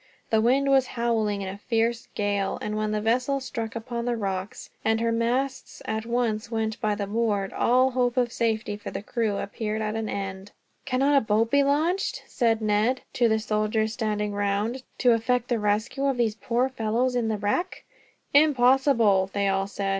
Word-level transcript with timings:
The 0.31 0.41
wind 0.41 0.67
was 0.67 0.87
howling 0.97 1.43
in 1.43 1.47
a 1.47 1.59
fierce 1.59 2.07
gale, 2.15 2.57
and 2.59 2.75
when 2.75 2.89
the 2.89 3.01
vessel 3.01 3.39
struck 3.39 3.75
upon 3.75 4.05
the 4.05 4.15
rocks, 4.17 4.71
and 4.83 4.99
her 4.99 5.11
masts 5.11 5.79
at 5.85 6.07
once 6.07 6.49
went 6.49 6.81
by 6.81 6.95
the 6.95 7.05
board, 7.05 7.53
all 7.53 7.91
hope 7.91 8.17
of 8.17 8.31
safety 8.33 8.75
for 8.77 8.89
the 8.89 9.03
crew 9.03 9.37
appeared 9.37 9.79
at 9.79 9.95
an 9.95 10.09
end. 10.09 10.53
"Cannot 10.85 11.17
a 11.17 11.21
boat 11.21 11.51
be 11.51 11.61
launched," 11.61 12.23
said 12.25 12.61
Ned 12.63 13.01
to 13.13 13.29
the 13.29 13.37
soldiers 13.37 13.93
standing 13.93 14.33
round, 14.33 14.81
"to 14.97 15.11
effect 15.13 15.49
the 15.49 15.59
rescue 15.59 16.07
of 16.07 16.17
these 16.17 16.33
poor 16.33 16.67
fellows 16.67 17.15
in 17.15 17.27
that 17.27 17.43
wreck?" 17.43 17.83
"Impossible!" 18.33 19.29
they 19.33 19.47
all 19.49 19.67
said. 19.67 19.89